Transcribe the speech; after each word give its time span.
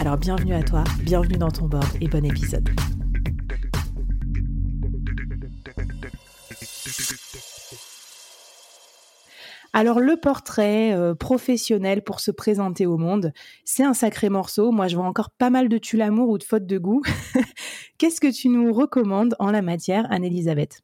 Alors 0.00 0.16
bienvenue 0.16 0.54
à 0.54 0.62
toi, 0.62 0.84
bienvenue 1.02 1.38
dans 1.38 1.50
ton 1.50 1.66
board 1.66 1.86
et 2.00 2.08
bon 2.08 2.24
épisode. 2.24 2.68
Alors 9.72 9.98
le 9.98 10.16
portrait 10.16 10.92
euh, 10.94 11.14
professionnel 11.14 12.02
pour 12.02 12.20
se 12.20 12.30
présenter 12.30 12.86
au 12.86 12.96
monde, 12.96 13.32
c'est 13.64 13.82
un 13.82 13.94
sacré 13.94 14.28
morceau. 14.28 14.70
Moi, 14.70 14.86
je 14.86 14.94
vois 14.96 15.06
encore 15.06 15.30
pas 15.30 15.50
mal 15.50 15.68
de 15.68 15.78
tue 15.78 15.96
l'amour 15.96 16.28
ou 16.28 16.38
de 16.38 16.44
faute 16.44 16.66
de 16.66 16.78
goût. 16.78 17.02
Qu'est-ce 17.98 18.20
que 18.20 18.32
tu 18.32 18.48
nous 18.48 18.72
recommandes 18.72 19.34
en 19.40 19.50
la 19.50 19.62
matière, 19.62 20.06
Anne-Elisabeth? 20.10 20.83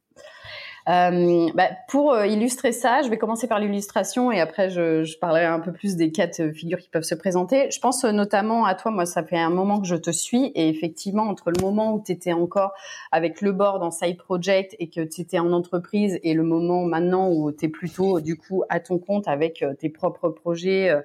Bah, 0.87 1.69
pour 1.87 2.13
euh, 2.13 2.25
illustrer 2.25 2.71
ça, 2.71 3.01
je 3.01 3.09
vais 3.09 3.17
commencer 3.17 3.47
par 3.47 3.59
l'illustration 3.59 4.31
et 4.31 4.39
après 4.39 4.69
je, 4.69 5.03
je, 5.03 5.17
parlerai 5.17 5.45
un 5.45 5.59
peu 5.59 5.71
plus 5.71 5.95
des 5.95 6.11
quatre 6.11 6.51
figures 6.51 6.79
qui 6.79 6.89
peuvent 6.89 7.03
se 7.03 7.15
présenter. 7.15 7.69
Je 7.71 7.79
pense 7.79 8.03
euh, 8.03 8.11
notamment 8.11 8.65
à 8.65 8.75
toi, 8.75 8.91
moi 8.91 9.05
ça 9.05 9.23
fait 9.23 9.37
un 9.37 9.49
moment 9.49 9.79
que 9.79 9.87
je 9.87 9.95
te 9.95 10.11
suis 10.11 10.51
et 10.55 10.69
effectivement 10.69 11.23
entre 11.23 11.51
le 11.51 11.61
moment 11.61 11.93
où 11.93 12.03
tu 12.03 12.11
étais 12.11 12.33
encore 12.33 12.73
avec 13.11 13.41
le 13.41 13.51
board 13.51 13.83
en 13.83 13.91
side 13.91 14.17
project 14.17 14.75
et 14.79 14.89
que 14.89 15.01
tu 15.01 15.21
étais 15.21 15.39
en 15.39 15.51
entreprise 15.51 16.19
et 16.23 16.33
le 16.33 16.43
moment 16.43 16.83
maintenant 16.83 17.29
où 17.29 17.51
tu 17.51 17.65
es 17.65 17.69
plutôt 17.69 18.19
du 18.19 18.35
coup 18.35 18.63
à 18.69 18.79
ton 18.79 18.97
compte 18.97 19.27
avec 19.27 19.63
tes 19.79 19.89
propres 19.89 20.29
projets, 20.29 20.95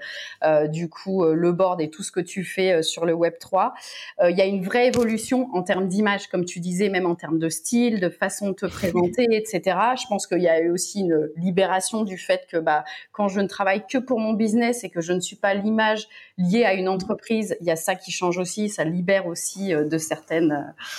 euh, 0.44 0.66
du 0.68 0.88
coup 0.88 1.24
le 1.24 1.52
board 1.52 1.80
et 1.80 1.90
tout 1.90 2.02
ce 2.02 2.12
que 2.12 2.20
tu 2.20 2.44
fais 2.44 2.82
sur 2.82 3.04
le 3.04 3.12
Web 3.12 3.34
3, 3.38 3.74
il 4.28 4.36
y 4.36 4.40
a 4.40 4.46
une 4.46 4.62
vraie 4.62 4.88
évolution 4.88 5.48
en 5.52 5.62
termes 5.62 5.88
d'image 5.88 6.28
comme 6.28 6.44
tu 6.44 6.60
disais, 6.60 6.88
même 6.88 7.06
en 7.06 7.14
termes 7.14 7.38
de 7.38 7.48
style, 7.48 8.00
de 8.00 8.08
façon 8.08 8.50
de 8.50 8.54
te 8.54 8.66
présenter, 8.66 9.26
etc. 9.30 9.75
Je 9.96 10.06
pense 10.06 10.26
qu'il 10.26 10.42
y 10.42 10.48
a 10.48 10.60
eu 10.60 10.70
aussi 10.70 11.00
une 11.00 11.30
libération 11.36 12.02
du 12.02 12.18
fait 12.18 12.46
que 12.50 12.56
bah, 12.56 12.84
quand 13.12 13.28
je 13.28 13.40
ne 13.40 13.46
travaille 13.46 13.86
que 13.86 13.98
pour 13.98 14.20
mon 14.20 14.32
business 14.32 14.84
et 14.84 14.90
que 14.90 15.00
je 15.00 15.12
ne 15.12 15.20
suis 15.20 15.36
pas 15.36 15.54
l'image 15.54 16.08
liée 16.38 16.64
à 16.64 16.74
une 16.74 16.88
entreprise, 16.88 17.56
il 17.60 17.66
y 17.66 17.70
a 17.70 17.76
ça 17.76 17.94
qui 17.94 18.10
change 18.10 18.38
aussi, 18.38 18.68
ça 18.68 18.84
libère 18.84 19.26
aussi 19.26 19.74
euh, 19.74 19.84
de 19.84 19.98
certaines. 19.98 20.52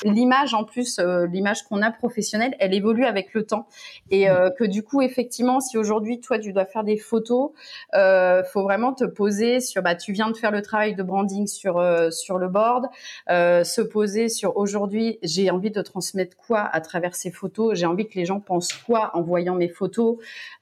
Euh, 0.06 0.12
l'image 0.12 0.54
en 0.54 0.64
plus, 0.64 1.00
euh, 1.00 1.28
l'image 1.28 1.64
qu'on 1.64 1.82
a 1.82 1.92
professionnelle, 1.92 2.56
elle 2.60 2.74
évolue 2.74 3.06
avec 3.06 3.34
le 3.34 3.46
temps 3.46 3.68
et 4.10 4.28
que 4.58 4.64
du 4.64 4.84
coup 4.84 5.02
effectivement, 5.02 5.60
si 5.60 5.78
aujourd'hui 5.78 6.20
toi 6.20 6.40
tu 6.40 6.54
dois 6.54 6.66
faire 6.66 6.84
des 6.84 6.98
photos, 6.98 7.52
euh, 7.94 8.44
faut 8.44 8.64
vraiment 8.64 8.94
te 8.94 9.04
poser 9.04 9.60
sur, 9.60 9.82
bah 9.82 9.96
tu 9.96 10.12
viens 10.12 10.30
de 10.30 10.38
faire 10.38 10.52
le 10.52 10.62
travail 10.62 10.96
de 10.96 11.04
branding 11.04 11.48
sur 11.48 11.84
sur 12.12 12.38
le 12.38 12.48
board, 12.48 12.88
se 13.28 13.82
poser 13.82 14.30
sur 14.30 14.58
aujourd'hui 14.58 15.20
j'ai 15.24 15.50
envie 15.50 15.72
de 15.72 15.82
transmettre 15.82 16.36
quoi 16.38 16.62
à 16.62 16.82
travers 16.82 17.16
ces 17.16 17.32
photos, 17.32 17.78
j'ai 17.78 17.86
envie 17.86 18.08
que 18.08 18.16
les 18.16 18.26
gens 18.26 18.40
pensent 18.40 18.57
quoi 18.86 19.12
en 19.14 19.22
voyant 19.22 19.56
mes 19.56 19.70
photos, 19.70 20.18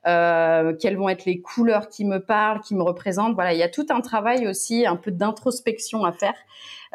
euh, 0.08 0.74
quelles 0.80 0.98
vont 0.98 1.10
être 1.10 1.26
les 1.26 1.42
couleurs 1.42 1.90
qui 1.90 2.06
me 2.06 2.20
parlent, 2.20 2.62
qui 2.62 2.76
me 2.76 2.84
représentent. 2.84 3.36
Voilà, 3.36 3.54
il 3.54 3.60
y 3.60 3.64
a 3.64 3.70
tout 3.70 3.86
un 3.90 4.02
travail 4.02 4.48
aussi, 4.48 4.86
un 4.86 4.96
peu 4.96 5.12
d'introspection 5.12 6.04
à 6.06 6.12
faire. 6.12 6.36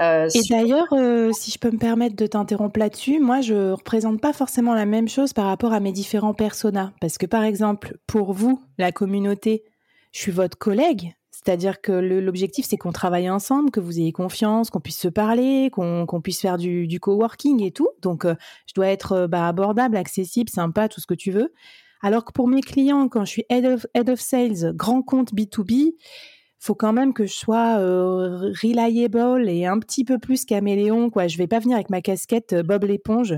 Euh, 0.00 0.28
et 0.34 0.41
d'ailleurs, 0.49 0.89
euh, 0.93 1.31
si 1.33 1.50
je 1.50 1.59
peux 1.59 1.71
me 1.71 1.78
permettre 1.78 2.16
de 2.16 2.27
t'interrompre 2.27 2.78
là-dessus, 2.78 3.21
moi, 3.21 3.41
je 3.41 3.72
représente 3.72 4.21
pas 4.21 4.33
forcément 4.33 4.75
la 4.75 4.87
même 4.87 5.09
chose 5.09 5.33
par 5.33 5.47
rapport 5.47 5.72
à 5.72 5.81
mes 5.81 5.93
différents 5.93 6.34
personas. 6.34 6.93
Parce 7.00 7.19
que, 7.19 7.27
par 7.27 7.43
exemple, 7.43 7.97
pour 8.06 8.33
vous, 8.33 8.62
la 8.78 8.93
communauté, 8.93 9.65
je 10.12 10.21
suis 10.21 10.33
votre 10.33 10.56
collègue, 10.56 11.15
c'est-à-dire 11.31 11.81
que 11.81 11.93
l'objectif, 11.93 12.67
c'est 12.69 12.77
qu'on 12.77 12.93
travaille 12.93 13.31
ensemble, 13.31 13.71
que 13.71 13.81
vous 13.81 13.99
ayez 13.99 14.13
confiance, 14.13 14.69
qu'on 14.69 14.81
puisse 14.81 14.99
se 14.99 15.09
parler, 15.09 15.71
qu'on 15.71 16.21
puisse 16.23 16.41
faire 16.41 16.59
du, 16.59 16.87
du 16.87 17.01
coworking 17.01 17.63
et 17.63 17.71
tout. 17.71 17.89
Donc, 18.03 18.25
euh, 18.25 18.35
je 18.67 18.75
dois 18.75 18.89
être 18.89 19.13
euh, 19.13 19.27
bah, 19.29 19.47
abordable, 19.47 19.97
accessible, 19.97 20.51
sympa, 20.51 20.89
tout 20.89 21.01
ce 21.01 21.07
que 21.07 21.15
tu 21.15 21.31
veux. 21.31 21.53
Alors 22.03 22.25
que 22.25 22.33
pour 22.33 22.49
mes 22.49 22.63
clients, 22.63 23.09
quand 23.09 23.25
je 23.25 23.31
suis 23.31 23.45
head 23.49 23.65
of, 23.65 23.87
head 23.95 24.11
of 24.11 24.21
sales, 24.21 24.75
grand 24.75 25.03
compte 25.03 25.33
B2B, 25.33 25.95
faut 26.62 26.75
quand 26.75 26.93
même 26.93 27.12
que 27.12 27.26
je 27.26 27.32
sois 27.32 27.78
euh, 27.78 28.53
reliable 28.62 29.48
et 29.48 29.66
un 29.66 29.78
petit 29.78 30.04
peu 30.04 30.19
plus 30.19 30.44
caméléon 30.44 31.10
quoi. 31.10 31.26
Je 31.26 31.38
vais 31.38 31.47
pas 31.47 31.59
venir 31.59 31.76
avec 31.76 31.91
ma 31.91 32.03
casquette 32.03 32.54
Bob 32.54 32.84
l'éponge 32.84 33.34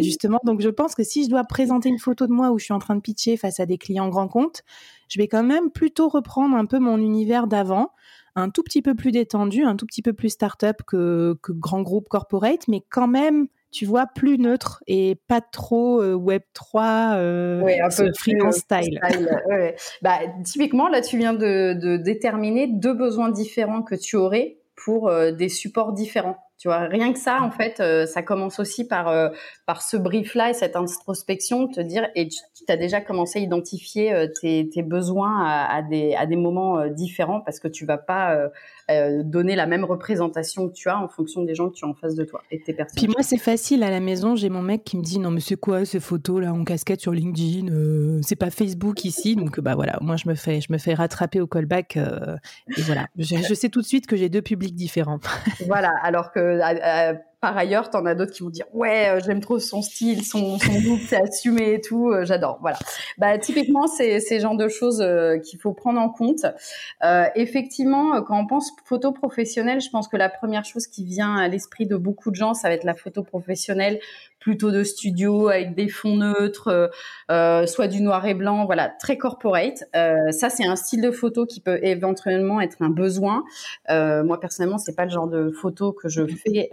justement. 0.00 0.40
Donc 0.44 0.60
je 0.60 0.68
pense 0.68 0.94
que 0.94 1.04
si 1.04 1.24
je 1.24 1.30
dois 1.30 1.44
présenter 1.44 1.88
une 1.88 1.98
photo 1.98 2.26
de 2.26 2.32
moi 2.32 2.50
où 2.50 2.58
je 2.58 2.64
suis 2.64 2.74
en 2.74 2.78
train 2.78 2.96
de 2.96 3.00
pitcher 3.00 3.36
face 3.36 3.60
à 3.60 3.66
des 3.66 3.78
clients 3.78 4.08
grand 4.08 4.28
compte 4.28 4.64
je 5.08 5.18
vais 5.18 5.28
quand 5.28 5.42
même 5.42 5.70
plutôt 5.70 6.08
reprendre 6.08 6.56
un 6.56 6.66
peu 6.66 6.78
mon 6.78 6.98
univers 6.98 7.46
d'avant, 7.46 7.92
un 8.34 8.50
tout 8.50 8.62
petit 8.62 8.82
peu 8.82 8.94
plus 8.94 9.12
détendu, 9.12 9.64
un 9.64 9.76
tout 9.76 9.86
petit 9.86 10.02
peu 10.02 10.12
plus 10.12 10.30
start-up 10.30 10.82
que, 10.86 11.38
que 11.42 11.52
grand 11.52 11.82
groupe 11.82 12.08
corporate, 12.08 12.68
mais 12.68 12.82
quand 12.90 13.08
même 13.08 13.48
tu 13.76 13.84
vois, 13.84 14.06
plus 14.06 14.38
neutre 14.38 14.82
et 14.86 15.18
pas 15.28 15.42
trop 15.42 16.00
euh, 16.00 16.14
Web 16.14 16.40
3, 16.54 17.16
euh, 17.16 17.62
un 17.82 17.88
peu 17.94 18.10
freelance 18.16 18.62
euh, 18.72 18.80
style. 18.80 19.00
bah, 20.00 20.18
typiquement, 20.44 20.88
là, 20.88 21.02
tu 21.02 21.18
viens 21.18 21.34
de, 21.34 21.74
de, 21.74 21.98
déterminer 21.98 22.68
deux 22.68 22.94
besoins 22.94 23.28
différents 23.28 23.82
que 23.82 23.94
tu 23.94 24.16
aurais 24.16 24.56
pour 24.76 25.12
des 25.32 25.50
supports 25.50 25.92
différents. 25.92 26.38
Tu 26.58 26.68
vois, 26.68 26.80
rien 26.80 27.12
que 27.12 27.18
ça, 27.18 27.42
en 27.42 27.50
fait, 27.50 27.82
ça 28.06 28.22
commence 28.22 28.58
aussi 28.58 28.86
par 28.86 29.32
par 29.66 29.82
ce 29.82 29.96
brief-là 29.96 30.50
et 30.50 30.54
cette 30.54 30.76
introspection, 30.76 31.66
te 31.66 31.80
dire, 31.80 32.06
et 32.14 32.28
tu, 32.28 32.38
as 32.68 32.76
déjà 32.76 33.00
commencé 33.00 33.40
à 33.40 33.42
identifier 33.42 34.12
euh, 34.12 34.28
tes, 34.40 34.68
tes, 34.68 34.82
besoins 34.82 35.44
à, 35.44 35.76
à, 35.76 35.82
des, 35.82 36.14
à 36.14 36.26
des 36.26 36.36
moments 36.36 36.78
euh, 36.78 36.88
différents 36.88 37.40
parce 37.40 37.60
que 37.60 37.68
tu 37.68 37.84
vas 37.84 37.98
pas 37.98 38.50
euh, 38.90 39.22
donner 39.24 39.56
la 39.56 39.66
même 39.66 39.84
représentation 39.84 40.68
que 40.68 40.72
tu 40.72 40.88
as 40.88 40.98
en 40.98 41.08
fonction 41.08 41.42
des 41.42 41.54
gens 41.54 41.68
que 41.68 41.74
tu 41.74 41.84
as 41.84 41.88
en 41.88 41.94
face 41.94 42.14
de 42.14 42.24
toi 42.24 42.42
et 42.50 42.58
de 42.58 42.64
tes 42.64 42.72
personnes. 42.72 42.96
Puis 42.96 43.08
moi, 43.08 43.22
c'est 43.22 43.38
facile 43.38 43.82
à 43.82 43.90
la 43.90 44.00
maison. 44.00 44.36
J'ai 44.36 44.48
mon 44.48 44.62
mec 44.62 44.84
qui 44.84 44.96
me 44.96 45.02
dit 45.02 45.18
non 45.18 45.30
mais 45.30 45.40
c'est 45.40 45.56
quoi 45.56 45.84
ces 45.84 46.00
photos 46.00 46.42
là 46.42 46.52
en 46.52 46.64
casquette 46.64 47.00
sur 47.00 47.12
LinkedIn 47.12 48.20
C'est 48.22 48.36
pas 48.36 48.50
Facebook 48.50 49.04
ici, 49.04 49.34
donc 49.34 49.60
bah 49.60 49.74
voilà. 49.74 49.98
Moi, 50.00 50.16
je 50.16 50.28
me 50.28 50.34
fais 50.34 50.60
je 50.60 50.72
me 50.72 50.78
fais 50.78 50.94
rattraper 50.94 51.40
au 51.40 51.46
callback 51.46 51.96
et 51.96 52.82
voilà. 52.82 53.06
Je, 53.16 53.36
je, 53.36 53.54
sais 53.54 53.68
tout 53.68 53.80
de 53.80 53.86
suite 53.86 54.06
que 54.06 54.16
j'ai 54.16 54.28
deux 54.28 54.42
publics 54.42 54.74
différents. 54.74 55.20
voilà. 55.66 55.92
Alors 56.02 56.32
que 56.32 56.45
I, 56.50 56.72
I 56.72 57.18
par 57.40 57.56
ailleurs, 57.56 57.90
t'en 57.90 58.06
as 58.06 58.14
d'autres 58.14 58.32
qui 58.32 58.42
vont 58.42 58.50
dire 58.50 58.66
ouais, 58.72 59.08
euh, 59.08 59.20
j'aime 59.24 59.40
trop 59.40 59.58
son 59.58 59.82
style, 59.82 60.24
son, 60.24 60.58
son 60.58 60.72
look, 60.84 61.00
c'est 61.06 61.16
assumé 61.16 61.74
et 61.74 61.80
tout, 61.80 62.10
euh, 62.10 62.24
j'adore. 62.24 62.58
Voilà. 62.60 62.78
Bah 63.18 63.38
typiquement, 63.38 63.86
c'est 63.86 64.20
ces 64.20 64.40
genres 64.40 64.56
de 64.56 64.68
choses 64.68 65.00
euh, 65.02 65.38
qu'il 65.38 65.60
faut 65.60 65.72
prendre 65.72 66.00
en 66.00 66.08
compte. 66.08 66.46
effectivement, 67.34 68.22
quand 68.22 68.38
on 68.38 68.46
pense 68.46 68.72
photo 68.84 69.12
professionnelle, 69.12 69.80
je 69.80 69.90
pense 69.90 70.08
que 70.08 70.16
la 70.16 70.28
première 70.28 70.64
chose 70.64 70.86
qui 70.86 71.04
vient 71.04 71.36
à 71.36 71.48
l'esprit 71.48 71.86
de 71.86 71.96
beaucoup 71.96 72.30
de 72.30 72.36
gens, 72.36 72.54
ça 72.54 72.68
va 72.68 72.74
être 72.74 72.84
la 72.84 72.94
photo 72.94 73.22
professionnelle 73.22 74.00
plutôt 74.46 74.70
de 74.70 74.84
studio 74.84 75.48
avec 75.48 75.74
des 75.74 75.88
fonds 75.88 76.18
neutres, 76.18 76.68
euh, 76.68 76.86
euh, 77.32 77.66
soit 77.66 77.88
du 77.88 78.00
noir 78.00 78.24
et 78.26 78.34
blanc, 78.34 78.64
voilà, 78.64 78.88
très 78.88 79.18
corporate. 79.18 79.82
Euh, 79.96 80.30
ça, 80.30 80.50
c'est 80.50 80.64
un 80.64 80.76
style 80.76 81.02
de 81.02 81.10
photo 81.10 81.46
qui 81.46 81.58
peut 81.58 81.80
éventuellement 81.82 82.60
être 82.60 82.76
un 82.78 82.90
besoin. 82.90 83.42
moi, 83.88 84.38
personnellement, 84.38 84.78
c'est 84.78 84.94
pas 84.94 85.04
le 85.04 85.10
genre 85.10 85.26
de 85.26 85.50
photo 85.50 85.92
que 85.92 86.08
je 86.08 86.24
fais 86.26 86.70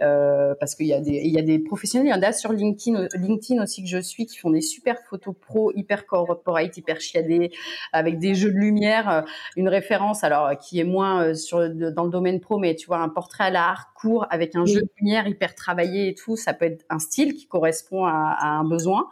parce 0.58 0.74
qu'il 0.74 0.86
y 0.86 0.94
a 0.94 1.00
des 1.00 1.22
il 1.24 1.32
y 1.32 1.38
a 1.38 1.42
des 1.42 1.58
professionnels, 1.58 2.08
il 2.08 2.10
y 2.10 2.14
en 2.14 2.22
a 2.22 2.32
sur 2.32 2.52
LinkedIn, 2.52 3.08
LinkedIn 3.14 3.62
aussi 3.62 3.82
que 3.82 3.88
je 3.88 3.98
suis 3.98 4.26
qui 4.26 4.38
font 4.38 4.50
des 4.50 4.60
super 4.60 4.98
photos 5.08 5.34
pro, 5.40 5.72
hyper 5.74 6.06
corporate, 6.06 6.76
hyper 6.76 7.00
chiadées, 7.00 7.50
avec 7.92 8.18
des 8.18 8.34
jeux 8.34 8.52
de 8.52 8.58
lumière. 8.58 9.24
Une 9.56 9.68
référence 9.68 10.24
alors 10.24 10.58
qui 10.58 10.80
est 10.80 10.84
moins 10.84 11.34
sur 11.34 11.70
dans 11.70 12.04
le 12.04 12.10
domaine 12.10 12.40
pro, 12.40 12.58
mais 12.58 12.74
tu 12.74 12.86
vois 12.86 12.98
un 12.98 13.08
portrait 13.08 13.44
à 13.44 13.50
l'art 13.50 13.93
court 14.04 14.26
avec 14.30 14.54
un 14.56 14.66
jeu 14.66 14.80
de 14.80 14.88
lumière 15.00 15.26
hyper 15.26 15.54
travaillé 15.54 16.08
et 16.08 16.14
tout, 16.14 16.36
ça 16.36 16.52
peut 16.54 16.66
être 16.66 16.84
un 16.90 16.98
style 16.98 17.34
qui 17.34 17.46
correspond 17.46 18.04
à, 18.04 18.36
à 18.38 18.48
un 18.48 18.64
besoin. 18.64 19.08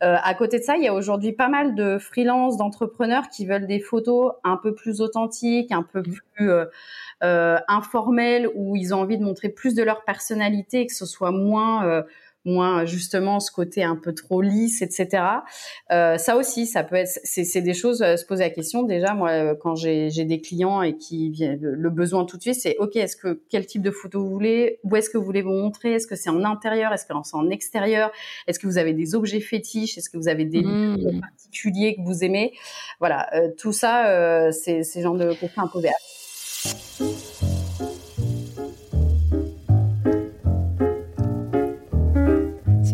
à 0.00 0.34
côté 0.34 0.58
de 0.58 0.64
ça, 0.64 0.76
il 0.76 0.84
y 0.84 0.88
a 0.88 0.94
aujourd'hui 0.94 1.32
pas 1.32 1.48
mal 1.48 1.74
de 1.74 1.98
freelance, 1.98 2.56
d'entrepreneurs 2.56 3.28
qui 3.28 3.46
veulent 3.46 3.66
des 3.66 3.80
photos 3.80 4.32
un 4.44 4.56
peu 4.56 4.74
plus 4.74 5.00
authentiques, 5.00 5.72
un 5.72 5.82
peu 5.82 6.02
plus 6.02 6.50
euh, 6.50 6.66
euh, 7.24 7.58
informelles, 7.68 8.48
où 8.54 8.76
ils 8.76 8.94
ont 8.94 9.00
envie 9.00 9.18
de 9.18 9.24
montrer 9.24 9.48
plus 9.48 9.74
de 9.74 9.82
leur 9.82 10.04
personnalité 10.04 10.86
que 10.86 10.94
ce 10.94 11.06
soit 11.06 11.32
moins 11.32 11.86
euh, 11.86 12.02
moins 12.48 12.84
justement 12.86 13.40
ce 13.40 13.50
côté 13.50 13.82
un 13.84 13.96
peu 13.96 14.14
trop 14.14 14.40
lisse, 14.40 14.82
etc. 14.82 15.22
Euh, 15.90 16.18
ça 16.18 16.36
aussi, 16.36 16.66
ça 16.66 16.82
peut 16.82 16.96
être, 16.96 17.20
c'est 17.22 17.60
des 17.60 17.74
choses 17.74 18.02
euh, 18.02 18.16
se 18.16 18.24
poser 18.24 18.44
la 18.44 18.50
question. 18.50 18.82
Déjà, 18.82 19.14
moi, 19.14 19.30
euh, 19.30 19.54
quand 19.54 19.74
j'ai 19.76 20.10
des 20.10 20.40
clients 20.40 20.82
et 20.82 20.96
qui 20.96 21.30
viennent, 21.30 21.60
le 21.60 21.90
besoin 21.90 22.24
tout 22.24 22.36
de 22.36 22.42
suite, 22.42 22.56
c'est 22.56 22.76
ok, 22.78 22.96
est-ce 22.96 23.16
que 23.16 23.42
quel 23.48 23.66
type 23.66 23.82
de 23.82 23.90
photo 23.90 24.20
vous 24.20 24.30
voulez? 24.30 24.80
Où 24.84 24.96
est-ce 24.96 25.10
que 25.10 25.18
vous 25.18 25.24
voulez 25.24 25.42
vous 25.42 25.52
montrer? 25.52 25.94
Est-ce 25.94 26.06
que 26.06 26.16
c'est 26.16 26.30
en 26.30 26.44
intérieur? 26.44 26.92
Est-ce 26.92 27.04
que 27.04 27.14
c'est 27.24 27.36
en 27.36 27.50
extérieur? 27.50 28.10
Est-ce 28.46 28.58
que 28.58 28.66
vous 28.66 28.78
avez 28.78 28.94
des 28.94 29.14
objets 29.14 29.40
fétiches? 29.40 29.98
Est-ce 29.98 30.10
que 30.10 30.16
vous 30.16 30.28
avez 30.28 30.44
des 30.44 30.62
mmh. 30.62 30.96
lieux 30.96 31.20
particuliers 31.20 31.96
que 31.96 32.02
vous 32.02 32.24
aimez? 32.24 32.54
Voilà, 32.98 33.30
tout 33.56 33.72
ça, 33.72 34.50
c'est 34.52 34.82
ces 34.82 35.02
genre 35.02 35.16
de 35.16 35.32
questions 35.34 35.62
à 35.62 35.68
poser. 35.68 35.90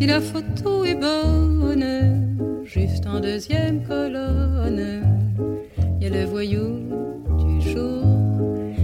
Si 0.05 0.11
la 0.11 0.21
photo 0.21 0.85
est 0.85 0.93
bonne, 0.93 2.63
juste 2.63 3.07
en 3.07 3.19
deuxième 3.19 3.81
colonne, 3.87 5.01
il 5.99 6.03
y 6.03 6.05
a 6.05 6.09
le 6.11 6.25
voyou 6.25 6.77
du 7.39 7.59
jour 7.71 8.03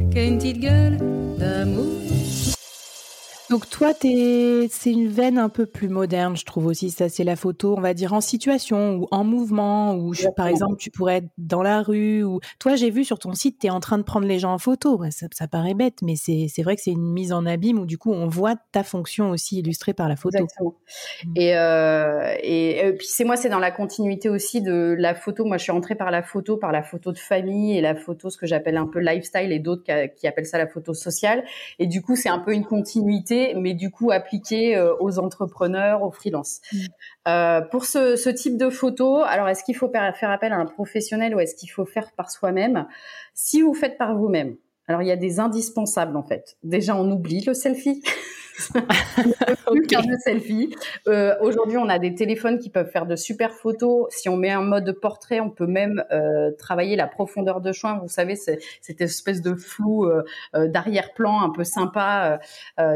qui 0.09 0.17
a 0.17 0.23
une 0.23 0.39
petite 0.39 0.59
gueule 0.59 0.97
d'amour. 1.37 2.10
Donc 3.51 3.69
toi, 3.69 3.91
c'est 3.99 4.69
une 4.85 5.09
veine 5.09 5.37
un 5.37 5.49
peu 5.49 5.65
plus 5.65 5.89
moderne, 5.89 6.37
je 6.37 6.45
trouve 6.45 6.67
aussi. 6.67 6.89
Ça, 6.89 7.09
c'est 7.09 7.25
la 7.25 7.35
photo, 7.35 7.75
on 7.77 7.81
va 7.81 7.93
dire 7.93 8.13
en 8.13 8.21
situation 8.21 8.95
ou 8.95 9.07
en 9.11 9.25
mouvement, 9.25 9.93
ou 9.93 10.13
par 10.37 10.47
exemple, 10.47 10.77
tu 10.77 10.89
pourrais 10.89 11.17
être 11.17 11.27
dans 11.37 11.61
la 11.61 11.81
rue. 11.81 12.23
Ou 12.23 12.39
toi, 12.59 12.77
j'ai 12.77 12.89
vu 12.89 13.03
sur 13.03 13.19
ton 13.19 13.33
site, 13.33 13.59
tu 13.59 13.67
es 13.67 13.69
en 13.69 13.81
train 13.81 13.97
de 13.97 14.03
prendre 14.03 14.25
les 14.25 14.39
gens 14.39 14.53
en 14.53 14.57
photo. 14.57 15.03
Ça, 15.09 15.47
paraît 15.49 15.73
bête, 15.73 15.97
mais 16.01 16.15
c'est 16.15 16.63
vrai 16.63 16.77
que 16.77 16.81
c'est 16.81 16.91
une 16.91 17.11
mise 17.11 17.33
en 17.33 17.45
abîme 17.45 17.77
où 17.77 17.85
du 17.85 17.97
coup, 17.97 18.13
on 18.13 18.29
voit 18.29 18.55
ta 18.71 18.83
fonction 18.83 19.31
aussi 19.31 19.59
illustrée 19.59 19.93
par 19.93 20.07
la 20.07 20.15
photo. 20.15 20.37
Exactement. 20.37 20.75
Mmh. 21.25 21.33
Et, 21.35 21.57
euh, 21.57 22.33
et, 22.41 22.85
euh, 22.85 22.93
puis 22.93 23.07
c'est 23.09 23.25
moi, 23.25 23.35
c'est 23.35 23.49
dans 23.49 23.59
la 23.59 23.71
continuité 23.71 24.29
aussi 24.29 24.61
de 24.61 24.95
la 24.97 25.13
photo. 25.13 25.43
Moi, 25.43 25.57
je 25.57 25.63
suis 25.63 25.73
rentrée 25.73 25.95
par 25.95 26.09
la 26.09 26.23
photo, 26.23 26.55
par 26.55 26.71
la 26.71 26.83
photo 26.83 27.11
de 27.11 27.19
famille 27.19 27.77
et 27.77 27.81
la 27.81 27.95
photo, 27.95 28.29
ce 28.29 28.37
que 28.37 28.47
j'appelle 28.47 28.77
un 28.77 28.87
peu 28.87 28.99
lifestyle, 28.99 29.51
et 29.51 29.59
d'autres 29.59 29.83
qui 30.15 30.25
appellent 30.25 30.45
ça 30.45 30.57
la 30.57 30.67
photo 30.67 30.93
sociale. 30.93 31.43
Et 31.79 31.87
du 31.87 32.01
coup, 32.01 32.15
c'est 32.15 32.29
un 32.29 32.39
peu 32.39 32.53
une 32.53 32.63
continuité 32.63 33.40
mais 33.55 33.73
du 33.73 33.89
coup 33.91 34.11
appliqué 34.11 34.75
euh, 34.75 34.95
aux 34.99 35.19
entrepreneurs, 35.19 36.03
aux 36.03 36.11
freelances. 36.11 36.61
Mm. 36.71 36.77
Euh, 37.27 37.61
pour 37.61 37.85
ce, 37.85 38.15
ce, 38.15 38.29
type 38.29 38.57
de 38.57 38.69
photo, 38.69 39.23
alors 39.23 39.47
est-ce 39.47 39.63
qu'il 39.63 39.75
faut 39.75 39.89
faire 39.89 40.29
appel 40.29 40.53
à 40.53 40.57
un 40.57 40.65
professionnel 40.65 41.35
ou 41.35 41.39
est-ce 41.39 41.55
qu'il 41.55 41.69
faut 41.69 41.85
faire 41.85 42.11
par 42.13 42.31
soi-même? 42.31 42.87
Si 43.33 43.61
vous 43.61 43.73
faites 43.73 43.97
par 43.97 44.15
vous-même, 44.15 44.55
alors 44.87 45.01
il 45.01 45.07
y 45.07 45.11
a 45.11 45.17
des 45.17 45.39
indispensables 45.39 46.17
en 46.17 46.23
fait. 46.23 46.57
Déjà, 46.63 46.95
on 46.95 47.09
oublie 47.11 47.41
le 47.41 47.53
selfie. 47.53 48.01
okay. 49.67 49.95
de 49.95 50.17
selfie. 50.23 50.75
Euh, 51.07 51.35
Aujourd'hui, 51.41 51.77
on 51.77 51.89
a 51.89 51.99
des 51.99 52.15
téléphones 52.15 52.59
qui 52.59 52.69
peuvent 52.69 52.89
faire 52.89 53.05
de 53.05 53.15
super 53.15 53.51
photos. 53.53 54.07
Si 54.09 54.29
on 54.29 54.37
met 54.37 54.51
un 54.51 54.61
mode 54.61 54.91
portrait, 55.01 55.39
on 55.39 55.49
peut 55.49 55.67
même 55.67 56.03
euh, 56.11 56.51
travailler 56.57 56.95
la 56.95 57.07
profondeur 57.07 57.61
de 57.61 57.71
champ. 57.71 57.99
Vous 57.99 58.07
savez, 58.07 58.35
cette 58.35 59.01
espèce 59.01 59.41
de 59.41 59.55
flou 59.55 60.05
euh, 60.05 60.23
d'arrière-plan 60.67 61.41
un 61.41 61.49
peu 61.49 61.63
sympa. 61.63 62.39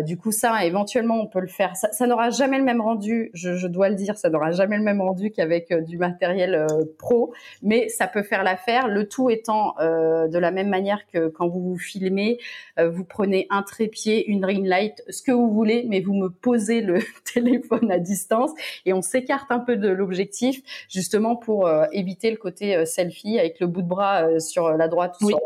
Du 0.04 0.18
coup, 0.18 0.32
ça, 0.32 0.66
éventuellement, 0.66 1.20
on 1.20 1.28
peut 1.28 1.40
le 1.40 1.48
faire. 1.48 1.76
Ça, 1.76 1.92
ça 1.92 2.08
n'aura 2.08 2.30
jamais 2.30 2.58
le 2.58 2.64
même 2.64 2.82
rendu. 2.82 3.32
Je, 3.34 3.56
je, 3.56 3.68
dois 3.68 3.90
le 3.90 3.96
dire, 3.96 4.18
ça 4.18 4.30
n'aura 4.30 4.52
jamais 4.52 4.78
le 4.78 4.84
même 4.84 5.02
rendu 5.02 5.32
qu'avec 5.32 5.74
du 5.86 5.98
matériel 5.98 6.66
pro, 6.98 7.34
mais 7.62 7.90
ça 7.90 8.08
peut 8.08 8.24
faire 8.24 8.44
l'affaire. 8.44 8.88
Le 8.88 9.08
tout 9.08 9.30
étant 9.30 9.76
de 9.80 10.38
la 10.38 10.52
même 10.52 10.70
manière 10.70 11.06
que 11.08 11.28
quand 11.28 11.48
vous 11.48 11.62
vous 11.62 11.78
filmez, 11.78 12.40
vous 12.78 13.04
prenez 13.04 13.48
un 13.50 13.64
trépied, 13.64 14.26
une 14.28 14.46
ring 14.46 14.66
light, 14.66 15.04
ce 15.10 15.22
que 15.22 15.32
vous 15.32 15.55
voulez, 15.56 15.86
mais 15.88 16.02
vous 16.02 16.14
me 16.14 16.30
posez 16.30 16.82
le 16.82 17.00
téléphone 17.34 17.92
à 17.92 18.00
distance 18.00 18.52
et 18.86 18.94
on 18.94 19.02
s'écarte 19.02 19.52
un 19.52 19.60
peu 19.60 19.76
de 19.76 19.90
l'objectif 19.90 20.62
justement 20.90 21.36
pour 21.36 21.68
euh, 21.68 21.86
éviter 21.92 22.32
le 22.32 22.38
côté 22.38 22.76
euh, 22.76 22.86
selfie 22.86 23.40
avec 23.40 23.60
le 23.60 23.68
bout 23.68 23.82
de 23.82 23.88
bras 23.88 24.24
euh, 24.24 24.40
sur 24.40 24.70
la 24.70 24.88
droite. 24.88 25.16
Oui. 25.22 25.34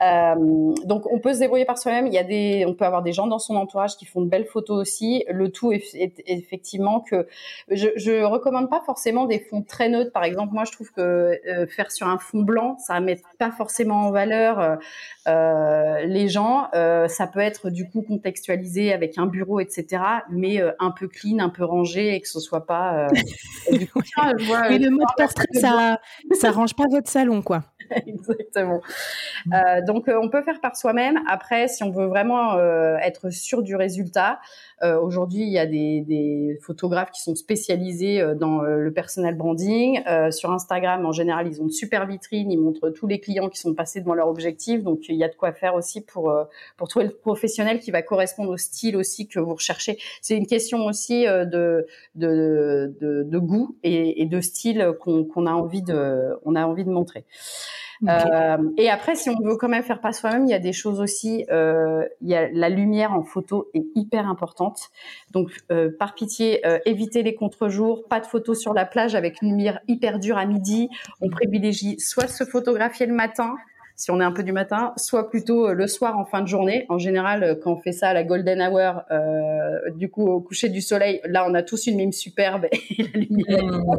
donc 0.00 1.10
on 1.10 1.18
peut 1.18 1.34
se 1.34 1.40
débrouiller 1.40 1.64
par 1.64 1.78
soi-même. 1.78 2.06
Il 2.06 2.12
y 2.12 2.18
a 2.18 2.24
des, 2.24 2.64
on 2.66 2.74
peut 2.74 2.84
avoir 2.84 3.02
des 3.02 3.12
gens 3.12 3.26
dans 3.26 3.38
son 3.38 3.56
entourage 3.56 3.96
qui 3.96 4.04
font 4.04 4.20
de 4.20 4.28
belles 4.28 4.46
photos 4.46 4.80
aussi. 4.80 5.24
Le 5.28 5.50
tout 5.50 5.72
est, 5.72 5.82
effectivement 6.26 7.00
que 7.00 7.26
je, 7.70 7.88
je 7.96 8.22
recommande 8.22 8.70
pas 8.70 8.82
forcément 8.84 9.26
des 9.26 9.38
fonds 9.38 9.62
très 9.62 9.88
neutres. 9.88 10.12
Par 10.12 10.24
exemple, 10.24 10.54
moi 10.54 10.64
je 10.64 10.72
trouve 10.72 10.90
que 10.92 11.38
faire 11.68 11.90
sur 11.90 12.06
un 12.06 12.18
fond 12.18 12.42
blanc, 12.42 12.76
ça 12.78 13.00
met 13.00 13.20
pas 13.38 13.50
forcément 13.50 14.06
en 14.06 14.10
valeur 14.10 14.78
les 15.26 16.28
gens. 16.28 16.68
ça 16.72 17.26
peut 17.26 17.40
être 17.40 17.70
du 17.70 17.88
coup 17.88 18.02
contextualisé 18.02 18.92
avec 18.92 19.18
un 19.18 19.26
bureau, 19.26 19.60
etc., 19.60 20.02
mais 20.30 20.60
euh, 20.60 20.72
un 20.78 20.90
peu 20.90 21.08
clean, 21.08 21.38
un 21.38 21.48
peu 21.48 21.64
rangé 21.64 22.14
et 22.14 22.20
que 22.20 22.28
ce 22.28 22.40
soit 22.40 22.66
pas. 22.66 23.06
Euh, 23.06 23.08
du 23.76 23.86
coup, 23.88 24.00
mais 24.68 24.78
le 24.78 24.90
mode 24.90 25.06
portrait, 25.16 25.46
ça, 25.52 26.00
ça 26.32 26.50
range 26.50 26.74
pas 26.74 26.84
votre 26.90 27.08
salon, 27.08 27.42
quoi. 27.42 27.62
Exactement. 28.06 28.80
Euh, 29.52 29.80
donc, 29.82 30.08
on 30.08 30.28
peut 30.28 30.42
faire 30.42 30.60
par 30.60 30.76
soi-même. 30.76 31.20
Après, 31.28 31.68
si 31.68 31.82
on 31.82 31.90
veut 31.90 32.06
vraiment 32.06 32.58
être 33.02 33.30
sûr 33.30 33.62
du 33.62 33.76
résultat, 33.76 34.40
euh, 34.75 34.75
aujourd'hui, 34.82 35.42
il 35.42 35.48
y 35.48 35.58
a 35.58 35.66
des, 35.66 36.02
des, 36.02 36.58
photographes 36.62 37.10
qui 37.10 37.22
sont 37.22 37.34
spécialisés 37.34 38.20
euh, 38.20 38.34
dans 38.34 38.62
euh, 38.62 38.78
le 38.78 38.92
personal 38.92 39.34
branding. 39.34 40.02
sur 40.30 40.50
Instagram, 40.52 41.04
en 41.06 41.12
général, 41.12 41.46
ils 41.48 41.62
ont 41.62 41.66
de 41.66 41.72
super 41.72 42.06
vitrines, 42.06 42.50
ils 42.50 42.60
montrent 42.60 42.90
tous 42.90 43.06
les 43.06 43.20
clients 43.20 43.48
qui 43.48 43.58
sont 43.58 43.74
passés 43.74 44.00
devant 44.00 44.14
leur 44.14 44.28
objectif. 44.28 44.82
Donc, 44.82 45.08
il 45.08 45.16
y 45.16 45.24
a 45.24 45.28
de 45.28 45.34
quoi 45.34 45.52
faire 45.52 45.74
aussi 45.74 46.00
pour 46.00 46.34
pour 46.76 46.88
trouver 46.88 47.06
le 47.06 47.12
professionnel 47.12 47.80
qui 47.80 47.90
va 47.90 48.02
correspondre 48.02 48.50
au 48.50 48.56
style 48.56 48.96
aussi 48.96 49.28
que 49.28 49.40
vous 49.40 49.54
recherchez. 49.54 49.98
C'est 50.20 50.36
une 50.36 50.46
question 50.46 50.84
aussi 50.86 51.24
de 51.24 51.86
de, 52.14 52.94
de, 53.00 53.22
de 53.24 53.38
goût 53.38 53.76
et, 53.82 54.22
et, 54.22 54.26
de 54.26 54.40
style 54.40 54.92
qu'on 55.00 55.24
qu'on 55.24 55.46
a 55.46 55.52
envie 55.52 55.82
de 55.82 56.36
on 56.44 56.54
a 56.54 56.66
envie 56.66 56.84
de 56.84 56.90
montrer. 56.90 57.24
Euh, 58.08 58.56
et 58.76 58.90
après, 58.90 59.14
si 59.14 59.30
on 59.30 59.38
veut 59.42 59.56
quand 59.56 59.68
même 59.68 59.82
faire 59.82 60.00
pas 60.00 60.12
soi-même, 60.12 60.44
il 60.44 60.50
y 60.50 60.54
a 60.54 60.58
des 60.58 60.72
choses 60.72 61.00
aussi. 61.00 61.44
Euh, 61.50 62.04
il 62.20 62.28
y 62.28 62.34
a 62.34 62.48
la 62.50 62.68
lumière 62.68 63.12
en 63.12 63.22
photo 63.22 63.68
est 63.74 63.86
hyper 63.94 64.28
importante. 64.28 64.90
Donc, 65.32 65.50
euh, 65.70 65.90
par 65.98 66.14
pitié, 66.14 66.66
euh, 66.66 66.78
évitez 66.84 67.22
les 67.22 67.34
contre-jours. 67.34 68.04
Pas 68.08 68.20
de 68.20 68.26
photos 68.26 68.58
sur 68.60 68.74
la 68.74 68.84
plage 68.84 69.14
avec 69.14 69.42
une 69.42 69.50
lumière 69.50 69.80
hyper 69.88 70.18
dure 70.18 70.38
à 70.38 70.46
midi. 70.46 70.88
On 71.20 71.28
privilégie 71.28 71.98
soit 71.98 72.28
se 72.28 72.44
photographier 72.44 73.06
le 73.06 73.14
matin, 73.14 73.54
si 73.96 74.10
on 74.10 74.20
est 74.20 74.24
un 74.24 74.32
peu 74.32 74.42
du 74.42 74.52
matin, 74.52 74.92
soit 74.96 75.30
plutôt 75.30 75.68
euh, 75.68 75.72
le 75.72 75.86
soir 75.86 76.18
en 76.18 76.26
fin 76.26 76.42
de 76.42 76.46
journée. 76.46 76.84
En 76.90 76.98
général, 76.98 77.42
euh, 77.42 77.54
quand 77.54 77.72
on 77.72 77.76
fait 77.78 77.92
ça 77.92 78.08
à 78.10 78.12
la 78.12 78.24
golden 78.24 78.60
hour, 78.60 79.02
euh, 79.10 79.90
du 79.92 80.10
coup 80.10 80.26
au 80.26 80.40
coucher 80.40 80.68
du 80.68 80.82
soleil, 80.82 81.20
là 81.24 81.46
on 81.48 81.54
a 81.54 81.62
tous 81.62 81.86
une 81.86 81.96
mime 81.96 82.12
superbe 82.12 82.66
et 82.72 83.02
la 83.02 83.20
lumière. 83.20 83.64
Mmh. 83.64 83.96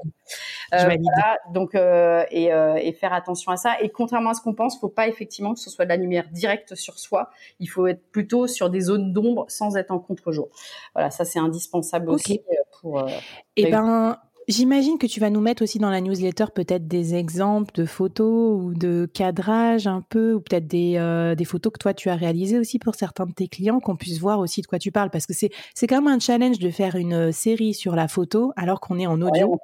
Euh, 0.73 0.97
voilà, 1.01 1.37
donc 1.53 1.73
euh, 1.75 2.25
et, 2.29 2.49
et, 2.85 2.93
faire 2.93 3.13
attention 3.13 3.51
à 3.51 3.57
ça. 3.57 3.81
Et 3.81 3.89
contrairement 3.89 4.31
à 4.31 4.33
ce 4.33 4.41
qu'on 4.41 4.53
pense, 4.53 4.79
faut 4.79 4.89
pas 4.89 5.07
effectivement 5.07 5.53
que 5.53 5.59
ce 5.59 5.69
soit 5.69 5.85
de 5.85 5.89
la 5.89 5.97
lumière 5.97 6.27
directe 6.31 6.75
sur 6.75 6.99
soi. 6.99 7.31
Il 7.59 7.67
faut 7.67 7.87
être 7.87 8.11
plutôt 8.11 8.47
sur 8.47 8.69
des 8.69 8.81
zones 8.81 9.13
d'ombre 9.13 9.45
sans 9.47 9.77
être 9.77 9.91
en 9.91 9.99
contre-jour. 9.99 10.49
Voilà, 10.93 11.09
ça 11.09 11.25
c'est 11.25 11.39
indispensable 11.39 12.09
aussi 12.09 12.41
pour. 12.81 13.07
et 13.07 13.13
eh 13.55 13.71
ben 13.71 14.17
J'imagine 14.47 14.97
que 14.97 15.07
tu 15.07 15.19
vas 15.19 15.29
nous 15.29 15.41
mettre 15.41 15.61
aussi 15.61 15.77
dans 15.77 15.89
la 15.89 15.99
newsletter 15.99 16.45
peut-être 16.55 16.87
des 16.87 17.15
exemples 17.15 17.73
de 17.75 17.85
photos 17.85 18.57
ou 18.57 18.73
de 18.73 19.05
cadrage 19.13 19.87
un 19.87 20.01
peu, 20.01 20.35
ou 20.35 20.39
peut-être 20.39 20.67
des, 20.67 20.93
euh, 20.95 21.35
des 21.35 21.43
photos 21.43 21.73
que 21.73 21.79
toi 21.79 21.93
tu 21.93 22.09
as 22.09 22.15
réalisées 22.15 22.57
aussi 22.57 22.79
pour 22.79 22.95
certains 22.95 23.25
de 23.25 23.33
tes 23.33 23.49
clients, 23.49 23.81
qu'on 23.81 23.97
puisse 23.97 24.19
voir 24.19 24.39
aussi 24.39 24.61
de 24.61 24.67
quoi 24.67 24.79
tu 24.79 24.89
parles, 24.89 25.09
parce 25.09 25.25
que 25.25 25.33
c'est 25.33 25.49
c'est 25.73 25.85
quand 25.85 26.01
même 26.01 26.13
un 26.13 26.19
challenge 26.19 26.59
de 26.59 26.69
faire 26.69 26.95
une 26.95 27.13
euh, 27.13 27.31
série 27.33 27.73
sur 27.73 27.93
la 27.93 28.07
photo 28.07 28.53
alors 28.55 28.79
qu'on 28.79 28.97
est 28.99 29.07
en 29.07 29.21
audio. 29.21 29.59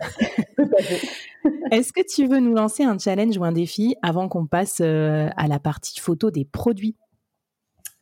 Est-ce 1.72 1.94
que 1.94 2.02
tu 2.06 2.28
veux 2.28 2.40
nous 2.40 2.54
lancer 2.54 2.84
un 2.84 2.98
challenge 2.98 3.38
ou 3.38 3.46
un 3.46 3.54
défi 3.54 3.96
avant 4.02 4.28
qu'on 4.28 4.48
passe 4.48 4.80
euh, 4.82 5.30
à 5.38 5.48
la 5.48 5.60
partie 5.60 6.02
photo 6.02 6.30
des 6.30 6.44
produits? 6.44 6.98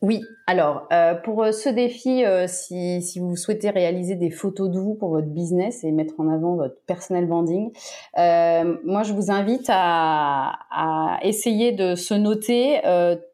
Oui, 0.01 0.24
alors 0.48 0.88
euh, 0.91 1.13
pour 1.13 1.43
euh, 1.43 1.51
ce 1.51 1.70
défi, 1.70 2.25
euh, 2.25 2.48
si, 2.48 3.20
vous 3.20 3.36
souhaitez 3.36 3.70
réaliser 3.70 4.15
des 4.15 4.31
photos 4.31 4.72
de 4.72 4.79
vous 4.79 4.96
pour 4.96 5.10
votre 5.10 5.27
business 5.27 5.84
et 5.84 5.91
mettre 5.91 6.15
en 6.17 6.27
avant 6.27 6.55
votre 6.55 6.77
personnel 6.88 7.27
branding, 7.27 7.72
moi 8.15 9.03
je 9.03 9.13
vous 9.13 9.29
invite 9.29 9.67
à, 9.70 10.58
à, 10.72 11.20
essayer 11.22 11.72
de 11.72 11.93
se 11.93 12.15
noter 12.15 12.81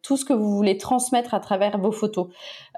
tout 0.03 0.17
ce 0.17 0.25
que 0.25 0.33
vous 0.33 0.57
voulez 0.57 0.77
transmettre 0.77 1.33
à 1.33 1.39
travers 1.39 1.77
vos 1.77 1.93
photos, 1.93 2.27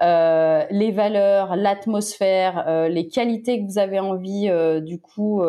les 0.00 0.92
valeurs, 0.94 1.56
l'atmosphère, 1.56 2.88
les 2.88 3.08
qualités 3.08 3.60
que 3.60 3.66
vous 3.66 3.78
avez 3.78 3.98
envie 3.98 4.50
du 4.82 5.00
coup 5.00 5.42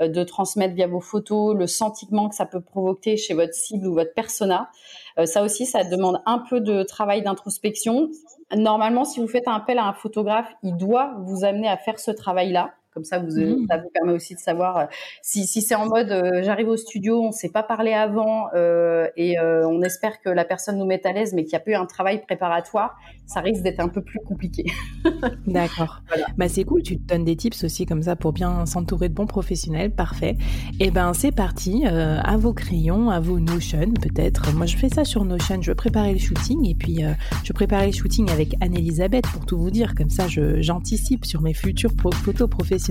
de 0.00 0.24
transmettre 0.24 0.74
via 0.74 0.86
vos 0.86 1.00
photos, 1.00 1.54
le 1.54 1.66
sentiment 1.66 2.28
que 2.28 2.34
ça 2.34 2.46
peut 2.46 2.62
provoquer 2.62 3.16
chez 3.16 3.34
votre 3.34 3.54
cible 3.54 3.86
ou 3.86 3.94
votre 3.94 4.14
persona. 4.14 4.70
Euh, 5.18 5.26
ça 5.26 5.42
aussi, 5.42 5.66
ça 5.66 5.84
demande 5.84 6.20
un 6.26 6.38
peu 6.38 6.60
de 6.60 6.82
travail 6.82 7.22
d'introspection. 7.22 8.10
Normalement, 8.54 9.04
si 9.04 9.20
vous 9.20 9.28
faites 9.28 9.48
un 9.48 9.54
appel 9.54 9.78
à 9.78 9.86
un 9.86 9.92
photographe, 9.92 10.52
il 10.62 10.76
doit 10.76 11.14
vous 11.26 11.44
amener 11.44 11.68
à 11.68 11.76
faire 11.76 11.98
ce 11.98 12.10
travail-là. 12.10 12.74
Comme 12.94 13.04
ça, 13.04 13.18
vous, 13.18 13.26
mmh. 13.26 13.66
ça 13.68 13.78
vous 13.78 13.90
permet 13.92 14.12
aussi 14.12 14.34
de 14.34 14.40
savoir 14.40 14.76
euh, 14.76 14.84
si, 15.22 15.46
si 15.46 15.62
c'est 15.62 15.74
en 15.74 15.86
mode 15.86 16.10
euh, 16.10 16.42
j'arrive 16.42 16.68
au 16.68 16.76
studio, 16.76 17.20
on 17.20 17.28
ne 17.28 17.32
s'est 17.32 17.50
pas 17.50 17.62
parlé 17.62 17.92
avant 17.92 18.46
euh, 18.54 19.08
et 19.16 19.38
euh, 19.38 19.66
on 19.66 19.82
espère 19.82 20.20
que 20.20 20.28
la 20.28 20.44
personne 20.44 20.78
nous 20.78 20.86
mette 20.86 21.06
à 21.06 21.12
l'aise, 21.12 21.32
mais 21.34 21.42
qu'il 21.42 21.52
n'y 21.52 21.56
a 21.56 21.60
pas 21.60 21.70
eu 21.72 21.74
un 21.74 21.86
travail 21.86 22.22
préparatoire, 22.22 22.96
ça 23.26 23.40
risque 23.40 23.62
d'être 23.62 23.80
un 23.80 23.88
peu 23.88 24.02
plus 24.02 24.20
compliqué. 24.20 24.64
D'accord. 25.46 26.02
Bah, 26.36 26.48
c'est 26.48 26.64
cool, 26.64 26.82
tu 26.82 26.98
te 26.98 27.02
donnes 27.02 27.24
des 27.24 27.36
tips 27.36 27.64
aussi 27.64 27.86
comme 27.86 28.02
ça 28.02 28.16
pour 28.16 28.32
bien 28.32 28.66
s'entourer 28.66 29.08
de 29.08 29.14
bons 29.14 29.26
professionnels. 29.26 29.92
Parfait. 29.92 30.36
Et 30.80 30.86
eh 30.86 30.90
ben 30.90 31.12
c'est 31.14 31.32
parti, 31.32 31.84
à 31.86 32.36
vos 32.36 32.52
crayons, 32.52 33.10
à 33.10 33.20
vos 33.20 33.38
Notion 33.38 33.92
peut-être. 34.00 34.54
Moi 34.54 34.66
je 34.66 34.76
fais 34.76 34.88
ça 34.88 35.04
sur 35.04 35.24
Notion, 35.24 35.60
je 35.60 35.72
préparer 35.72 36.12
le 36.12 36.18
shooting 36.18 36.68
et 36.68 36.74
puis 36.74 37.02
je 37.42 37.52
préparais 37.52 37.86
le 37.86 37.92
shooting 37.92 38.30
avec 38.30 38.54
Anne-Elisabeth 38.60 39.26
pour 39.32 39.46
tout 39.46 39.58
vous 39.58 39.70
dire. 39.70 39.94
Comme 39.94 40.10
ça, 40.10 40.26
j'anticipe 40.28 41.24
sur 41.24 41.42
mes 41.42 41.54
futures 41.54 41.92
photos 42.24 42.48
professionnelles 42.48 42.83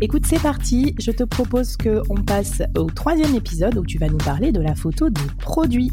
Écoute, 0.00 0.24
c'est 0.26 0.40
parti. 0.40 0.94
Je 0.98 1.10
te 1.10 1.24
propose 1.24 1.76
qu'on 1.76 2.16
passe 2.16 2.62
au 2.76 2.90
troisième 2.90 3.34
épisode 3.34 3.78
où 3.78 3.84
tu 3.84 3.98
vas 3.98 4.08
nous 4.08 4.18
parler 4.18 4.52
de 4.52 4.60
la 4.60 4.74
photo 4.74 5.08
des 5.10 5.20
produits. 5.38 5.90